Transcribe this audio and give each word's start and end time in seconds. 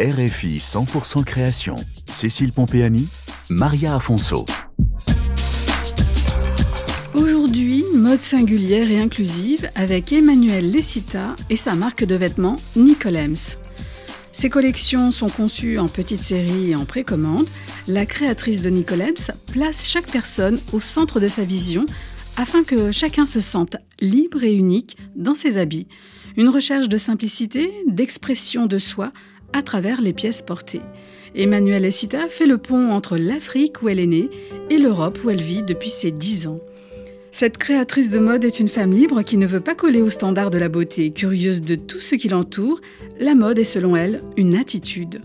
RFI 0.00 0.58
100% 0.58 1.24
création. 1.24 1.74
Cécile 2.08 2.52
Pompéani, 2.52 3.08
Maria 3.50 3.96
Afonso. 3.96 4.46
Aujourd'hui, 7.14 7.82
mode 7.96 8.20
singulière 8.20 8.88
et 8.92 9.00
inclusive 9.00 9.68
avec 9.74 10.12
Emmanuel 10.12 10.70
Lessita 10.70 11.34
et 11.50 11.56
sa 11.56 11.74
marque 11.74 12.04
de 12.04 12.14
vêtements 12.14 12.60
Nicolems. 12.76 13.58
Ces 14.32 14.48
collections 14.48 15.10
sont 15.10 15.28
conçues 15.28 15.78
en 15.78 15.88
petite 15.88 16.20
série 16.20 16.70
et 16.70 16.76
en 16.76 16.84
précommande. 16.84 17.48
La 17.88 18.06
créatrice 18.06 18.62
de 18.62 18.70
Nicolems 18.70 19.32
place 19.50 19.84
chaque 19.84 20.12
personne 20.12 20.60
au 20.72 20.78
centre 20.78 21.18
de 21.18 21.26
sa 21.26 21.42
vision 21.42 21.86
afin 22.36 22.62
que 22.62 22.92
chacun 22.92 23.24
se 23.24 23.40
sente 23.40 23.74
libre 23.98 24.44
et 24.44 24.54
unique 24.54 24.96
dans 25.16 25.34
ses 25.34 25.58
habits. 25.58 25.88
Une 26.36 26.50
recherche 26.50 26.88
de 26.88 26.98
simplicité, 26.98 27.72
d'expression 27.88 28.66
de 28.66 28.78
soi 28.78 29.12
à 29.52 29.62
travers 29.62 30.00
les 30.00 30.12
pièces 30.12 30.42
portées. 30.42 30.82
Emmanuelle 31.34 31.84
Essita 31.84 32.28
fait 32.28 32.46
le 32.46 32.58
pont 32.58 32.90
entre 32.90 33.16
l'Afrique 33.16 33.82
où 33.82 33.88
elle 33.88 34.00
est 34.00 34.06
née 34.06 34.30
et 34.70 34.78
l'Europe 34.78 35.18
où 35.24 35.30
elle 35.30 35.42
vit 35.42 35.62
depuis 35.62 35.90
ses 35.90 36.10
dix 36.10 36.46
ans. 36.46 36.60
Cette 37.32 37.58
créatrice 37.58 38.10
de 38.10 38.18
mode 38.18 38.44
est 38.44 38.58
une 38.58 38.68
femme 38.68 38.92
libre 38.92 39.22
qui 39.22 39.36
ne 39.36 39.46
veut 39.46 39.60
pas 39.60 39.74
coller 39.74 40.02
aux 40.02 40.10
standards 40.10 40.50
de 40.50 40.58
la 40.58 40.68
beauté. 40.68 41.12
Curieuse 41.12 41.60
de 41.60 41.76
tout 41.76 42.00
ce 42.00 42.16
qui 42.16 42.28
l'entoure, 42.28 42.80
la 43.20 43.34
mode 43.34 43.58
est 43.58 43.64
selon 43.64 43.94
elle 43.94 44.22
une 44.36 44.56
attitude. 44.56 45.20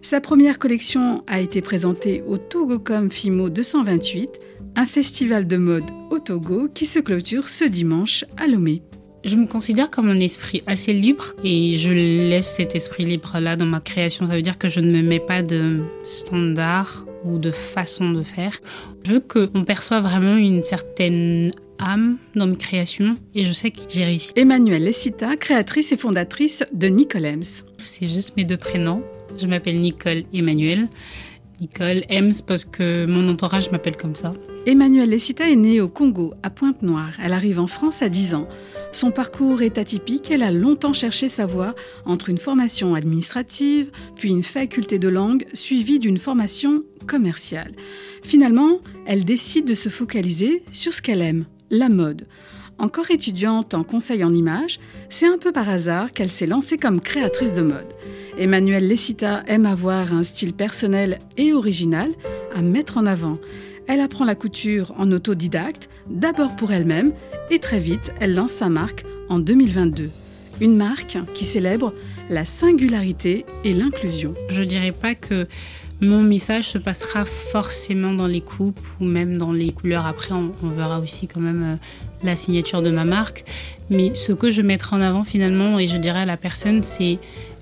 Sa 0.00 0.20
première 0.20 0.58
collection 0.58 1.22
a 1.28 1.40
été 1.40 1.60
présentée 1.60 2.24
au 2.26 2.36
Togocom 2.36 3.10
Fimo 3.10 3.48
228, 3.48 4.30
un 4.74 4.86
festival 4.86 5.46
de 5.46 5.56
mode 5.56 5.88
au 6.10 6.18
Togo 6.18 6.68
qui 6.74 6.86
se 6.86 6.98
clôture 6.98 7.48
ce 7.48 7.64
dimanche 7.64 8.24
à 8.36 8.48
Lomé. 8.48 8.82
Je 9.24 9.36
me 9.36 9.46
considère 9.46 9.88
comme 9.88 10.10
un 10.10 10.18
esprit 10.18 10.64
assez 10.66 10.92
libre 10.92 11.26
et 11.44 11.76
je 11.76 11.92
laisse 11.92 12.56
cet 12.56 12.74
esprit 12.74 13.04
libre-là 13.04 13.54
dans 13.54 13.66
ma 13.66 13.80
création. 13.80 14.26
Ça 14.26 14.34
veut 14.34 14.42
dire 14.42 14.58
que 14.58 14.68
je 14.68 14.80
ne 14.80 14.90
me 14.90 15.00
mets 15.00 15.20
pas 15.20 15.42
de 15.42 15.84
standards 16.04 17.06
ou 17.24 17.38
de 17.38 17.52
façon 17.52 18.10
de 18.10 18.22
faire. 18.22 18.58
Je 19.06 19.12
veux 19.12 19.20
qu'on 19.20 19.64
perçoive 19.64 20.02
vraiment 20.02 20.36
une 20.36 20.62
certaine 20.62 21.52
âme 21.78 22.18
dans 22.34 22.48
mes 22.48 22.56
créations 22.56 23.14
et 23.34 23.44
je 23.44 23.52
sais 23.52 23.70
que 23.70 23.78
j'ai 23.88 24.04
réussi. 24.04 24.32
Emmanuelle 24.34 24.82
Lessita, 24.82 25.36
créatrice 25.36 25.92
et 25.92 25.96
fondatrice 25.96 26.64
de 26.72 26.88
Nicolems. 26.88 27.44
C'est 27.78 28.08
juste 28.08 28.36
mes 28.36 28.44
deux 28.44 28.56
prénoms. 28.56 29.04
Je 29.38 29.46
m'appelle 29.46 29.80
Nicole 29.80 30.24
Emmanuel. 30.34 30.88
Nicole 31.60 32.02
Ems 32.10 32.42
parce 32.44 32.64
que 32.64 33.06
mon 33.06 33.28
entourage 33.28 33.70
m'appelle 33.70 33.96
comme 33.96 34.16
ça. 34.16 34.32
Emmanuelle 34.66 35.10
Lessita 35.10 35.48
est 35.48 35.56
née 35.56 35.80
au 35.80 35.88
Congo, 35.88 36.34
à 36.42 36.50
Pointe-Noire. 36.50 37.12
Elle 37.22 37.32
arrive 37.32 37.60
en 37.60 37.66
France 37.68 38.02
à 38.02 38.08
10 38.08 38.34
ans. 38.34 38.48
Son 38.92 39.10
parcours 39.10 39.62
est 39.62 39.78
atypique, 39.78 40.30
elle 40.30 40.42
a 40.42 40.52
longtemps 40.52 40.92
cherché 40.92 41.30
sa 41.30 41.46
voie 41.46 41.74
entre 42.04 42.28
une 42.28 42.36
formation 42.36 42.94
administrative, 42.94 43.90
puis 44.16 44.28
une 44.28 44.42
faculté 44.42 44.98
de 44.98 45.08
langue, 45.08 45.46
suivie 45.54 45.98
d'une 45.98 46.18
formation 46.18 46.84
commerciale. 47.06 47.72
Finalement, 48.22 48.80
elle 49.06 49.24
décide 49.24 49.64
de 49.64 49.74
se 49.74 49.88
focaliser 49.88 50.62
sur 50.72 50.92
ce 50.92 51.00
qu'elle 51.00 51.22
aime, 51.22 51.46
la 51.70 51.88
mode. 51.88 52.26
Encore 52.78 53.10
étudiante 53.10 53.74
en 53.74 53.84
conseil 53.84 54.24
en 54.24 54.34
images, 54.34 54.78
c'est 55.08 55.26
un 55.26 55.38
peu 55.38 55.52
par 55.52 55.68
hasard 55.68 56.12
qu'elle 56.12 56.30
s'est 56.30 56.46
lancée 56.46 56.76
comme 56.76 57.00
créatrice 57.00 57.54
de 57.54 57.62
mode. 57.62 57.86
Emmanuelle 58.38 58.88
Lessita 58.88 59.42
aime 59.46 59.66
avoir 59.66 60.12
un 60.12 60.24
style 60.24 60.54
personnel 60.54 61.18
et 61.36 61.52
original 61.52 62.10
à 62.54 62.62
mettre 62.62 62.96
en 62.96 63.06
avant. 63.06 63.38
Elle 63.88 64.00
apprend 64.00 64.24
la 64.24 64.34
couture 64.34 64.92
en 64.96 65.10
autodidacte, 65.12 65.88
d'abord 66.08 66.56
pour 66.56 66.72
elle-même, 66.72 67.12
et 67.50 67.58
très 67.58 67.80
vite, 67.80 68.12
elle 68.20 68.34
lance 68.34 68.52
sa 68.52 68.68
marque 68.68 69.04
en 69.28 69.38
2022. 69.38 70.10
Une 70.60 70.76
marque 70.76 71.18
qui 71.34 71.44
célèbre 71.44 71.92
la 72.30 72.44
singularité 72.44 73.44
et 73.64 73.72
l'inclusion. 73.72 74.34
Je 74.48 74.62
dirais 74.62 74.92
pas 74.92 75.14
que 75.14 75.46
mon 76.02 76.20
message 76.20 76.68
se 76.68 76.78
passera 76.78 77.24
forcément 77.24 78.12
dans 78.12 78.26
les 78.26 78.40
coupes 78.40 78.80
ou 79.00 79.04
même 79.04 79.38
dans 79.38 79.52
les 79.52 79.70
couleurs. 79.70 80.04
Après, 80.04 80.32
on, 80.32 80.50
verra 80.68 80.98
aussi 80.98 81.28
quand 81.28 81.40
même 81.40 81.62
euh, 81.62 81.76
la 82.24 82.34
signature 82.34 82.82
de 82.82 82.90
ma 82.90 83.04
marque. 83.04 83.44
Mais 83.88 84.12
ce 84.14 84.32
que 84.32 84.50
je 84.50 84.62
mettrai 84.62 84.96
en 84.96 85.00
avant 85.00 85.22
finalement, 85.22 85.78
et 85.78 85.86
je 85.86 85.96
dirais 85.96 86.20
à 86.20 86.26
la 86.26 86.36
personne, 86.36 86.82
c'est 86.82 87.18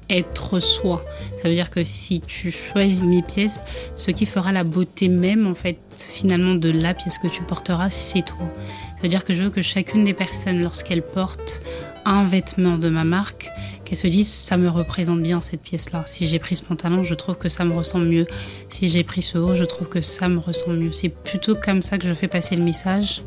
être 0.09 0.59
soi. 0.59 1.05
Ça 1.43 1.49
veut 1.49 1.55
dire 1.55 1.71
que 1.71 1.85
si 1.85 2.23
tu 2.23 2.51
choisis 2.51 3.03
mes 3.03 3.23
pièces, 3.23 3.61
ce 3.95 4.11
qui 4.11 4.25
fera 4.25 4.53
la 4.53 4.65
beauté 4.65 5.09
même, 5.09 5.47
en 5.47 5.55
fait, 5.55 5.79
finalement, 5.97 6.55
de 6.55 6.71
la 6.71 6.95
pièce 6.95 7.19
que 7.19 7.29
tu 7.29 7.43
porteras, 7.43 7.91
c'est 7.91 8.25
toi. 8.25 8.51
Ça 8.97 9.03
veut 9.03 9.09
dire 9.09 9.25
que 9.25 9.35
je 9.35 9.43
veux 9.43 9.51
que 9.51 9.63
chacune 9.63 10.03
des 10.05 10.15
personnes, 10.15 10.63
lorsqu'elle 10.63 11.03
porte 11.03 11.61
un 12.07 12.25
vêtement 12.25 12.79
de 12.79 12.89
ma 12.89 13.05
marque, 13.05 13.51
qu'elle 13.91 13.99
se 13.99 14.07
dise 14.07 14.29
ça 14.29 14.57
me 14.57 14.69
représente 14.69 15.21
bien 15.21 15.41
cette 15.41 15.61
pièce-là. 15.61 16.05
Si 16.07 16.27
j'ai 16.27 16.39
pris 16.39 16.57
ce 16.57 16.63
pantalon, 16.63 17.03
je 17.03 17.15
trouve 17.15 17.37
que 17.37 17.49
ça 17.49 17.65
me 17.65 17.75
ressemble 17.75 18.07
mieux. 18.07 18.27
Si 18.69 18.89
j'ai 18.89 19.05
pris 19.05 19.21
ce 19.23 19.37
haut, 19.37 19.55
je 19.55 19.65
trouve 19.65 19.89
que 19.89 20.01
ça 20.01 20.29
me 20.29 20.39
ressemble 20.39 20.77
mieux. 20.79 20.93
C'est 20.93 21.09
plutôt 21.09 21.57
comme 21.57 21.83
ça 21.83 21.99
que 21.99 22.07
je 22.07 22.15
fais 22.15 22.29
passer 22.29 22.57
le 22.57 22.63
message 22.63 23.23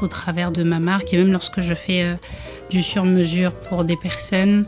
au 0.00 0.06
travers 0.06 0.52
de 0.52 0.62
ma 0.62 0.78
marque 0.78 1.12
et 1.12 1.18
même 1.18 1.32
lorsque 1.32 1.60
je 1.60 1.74
fais 1.74 2.04
euh, 2.04 2.14
du 2.70 2.82
sur-mesure 2.82 3.52
pour 3.52 3.84
des 3.84 3.96
personnes 3.96 4.64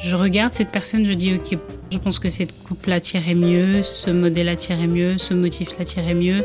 je 0.00 0.14
regarde 0.14 0.54
cette 0.54 0.70
personne, 0.70 1.04
je 1.04 1.12
dis 1.12 1.34
ok, 1.34 1.58
je 1.90 1.98
pense 1.98 2.18
que 2.18 2.30
cette 2.30 2.56
coupe 2.62 2.86
la 2.86 3.00
tirait 3.00 3.34
mieux, 3.34 3.82
ce 3.82 4.10
modèle 4.10 4.46
la 4.46 4.56
tirait 4.56 4.86
mieux, 4.86 5.18
ce 5.18 5.34
motif 5.34 5.70
la 5.78 5.84
tirait 5.84 6.14
mieux. 6.14 6.44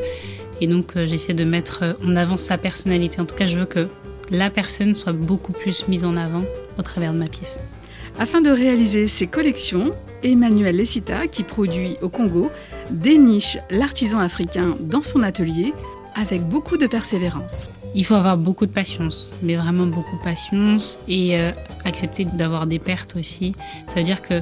Et 0.61 0.67
donc 0.67 0.95
euh, 0.95 1.05
j'essaie 1.05 1.33
de 1.33 1.43
mettre 1.43 1.83
euh, 1.83 1.93
en 2.03 2.15
avant 2.15 2.37
sa 2.37 2.57
personnalité. 2.57 3.21
En 3.21 3.25
tout 3.25 3.35
cas, 3.35 3.45
je 3.45 3.57
veux 3.57 3.65
que 3.65 3.87
la 4.29 4.49
personne 4.49 4.93
soit 4.95 5.13
beaucoup 5.13 5.51
plus 5.51 5.87
mise 5.87 6.05
en 6.05 6.17
avant 6.17 6.43
au 6.79 6.81
travers 6.81 7.13
de 7.13 7.19
ma 7.19 7.27
pièce. 7.27 7.59
Afin 8.19 8.41
de 8.41 8.51
réaliser 8.51 9.07
ces 9.07 9.27
collections, 9.27 9.91
Emmanuel 10.21 10.75
Lessita, 10.75 11.27
qui 11.27 11.43
produit 11.43 11.97
au 12.01 12.09
Congo, 12.09 12.51
déniche 12.91 13.57
l'artisan 13.69 14.19
africain 14.19 14.75
dans 14.79 15.03
son 15.03 15.23
atelier 15.23 15.73
avec 16.15 16.43
beaucoup 16.43 16.77
de 16.77 16.85
persévérance. 16.85 17.67
Il 17.95 18.05
faut 18.05 18.13
avoir 18.13 18.37
beaucoup 18.37 18.65
de 18.65 18.71
patience, 18.71 19.33
mais 19.41 19.55
vraiment 19.55 19.85
beaucoup 19.85 20.15
de 20.17 20.23
patience 20.23 20.99
et 21.07 21.39
euh, 21.39 21.51
accepter 21.85 22.25
d'avoir 22.25 22.67
des 22.67 22.79
pertes 22.79 23.15
aussi. 23.15 23.55
Ça 23.87 23.95
veut 23.95 24.03
dire 24.03 24.21
que 24.21 24.41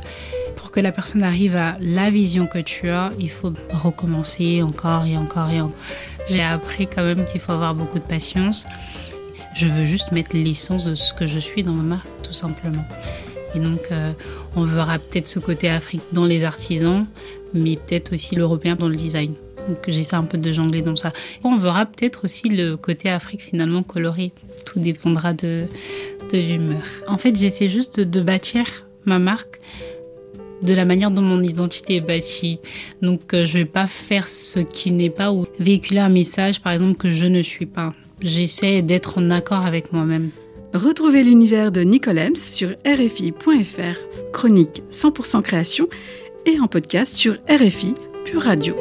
pour 0.55 0.71
que 0.71 0.79
la 0.79 0.91
personne 0.91 1.23
arrive 1.23 1.55
à 1.55 1.77
la 1.79 2.09
vision 2.09 2.47
que 2.47 2.59
tu 2.59 2.89
as, 2.89 3.09
il 3.19 3.29
faut 3.29 3.53
recommencer 3.71 4.61
encore 4.61 5.05
et 5.05 5.17
encore 5.17 5.49
et 5.49 5.59
encore. 5.61 5.77
J'ai 6.29 6.43
appris 6.43 6.87
quand 6.87 7.03
même 7.03 7.25
qu'il 7.25 7.41
faut 7.41 7.51
avoir 7.51 7.73
beaucoup 7.73 7.99
de 7.99 8.03
patience. 8.03 8.67
Je 9.53 9.67
veux 9.67 9.85
juste 9.85 10.11
mettre 10.11 10.35
l'essence 10.35 10.85
de 10.85 10.95
ce 10.95 11.13
que 11.13 11.25
je 11.25 11.39
suis 11.39 11.63
dans 11.63 11.73
ma 11.73 11.83
marque, 11.83 12.07
tout 12.23 12.33
simplement. 12.33 12.85
Et 13.55 13.59
donc, 13.59 13.81
euh, 13.91 14.11
on 14.55 14.63
verra 14.63 14.99
peut-être 14.99 15.27
ce 15.27 15.39
côté 15.39 15.69
Afrique 15.69 16.01
dans 16.11 16.25
les 16.25 16.43
artisans, 16.43 17.05
mais 17.53 17.75
peut-être 17.75 18.13
aussi 18.13 18.35
l'européen 18.35 18.75
dans 18.75 18.87
le 18.87 18.95
design. 18.95 19.33
Donc 19.67 19.77
j'essaie 19.87 20.15
un 20.15 20.23
peu 20.23 20.37
de 20.37 20.51
jongler 20.51 20.81
dans 20.81 20.95
ça. 20.95 21.13
On 21.43 21.57
verra 21.57 21.85
peut-être 21.85 22.25
aussi 22.25 22.49
le 22.49 22.77
côté 22.77 23.09
Afrique 23.09 23.41
finalement 23.41 23.83
coloré. 23.83 24.31
Tout 24.65 24.79
dépendra 24.79 25.33
de, 25.33 25.65
de 26.31 26.37
l'humeur. 26.37 26.81
En 27.07 27.17
fait, 27.17 27.35
j'essaie 27.35 27.67
juste 27.67 27.99
de, 27.99 28.21
bâtir 28.21 28.65
ma 29.05 29.19
marque 29.19 29.59
de 30.61 30.73
la 30.73 30.85
manière 30.85 31.09
dont 31.09 31.21
mon 31.21 31.41
identité 31.41 31.95
est 31.95 32.01
bâtie. 32.01 32.59
Donc 33.01 33.33
euh, 33.33 33.45
je 33.45 33.53
vais 33.53 33.65
pas 33.65 33.87
faire 33.87 34.27
ce 34.27 34.59
qui 34.59 34.91
n'est 34.91 35.09
pas 35.09 35.31
ou 35.31 35.47
véhiculer 35.59 35.99
un 35.99 36.09
message 36.09 36.61
par 36.61 36.71
exemple 36.71 36.97
que 36.97 37.09
je 37.09 37.25
ne 37.25 37.41
suis 37.41 37.65
pas. 37.65 37.93
J'essaie 38.21 38.83
d'être 38.83 39.17
en 39.17 39.31
accord 39.31 39.65
avec 39.65 39.91
moi-même. 39.91 40.29
Retrouvez 40.73 41.23
l'univers 41.23 41.71
de 41.71 41.81
Nicolems 41.81 42.35
sur 42.35 42.69
rfi.fr, 42.85 44.31
chronique 44.31 44.83
100% 44.89 45.41
création 45.41 45.89
et 46.45 46.59
en 46.59 46.67
podcast 46.67 47.13
sur 47.13 47.33
RFI 47.49 47.93
Pure 48.23 48.41
Radio. 48.43 48.75